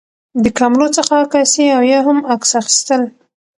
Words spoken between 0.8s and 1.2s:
څخه